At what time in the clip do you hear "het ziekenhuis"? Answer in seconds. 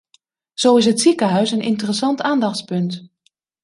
0.85-1.51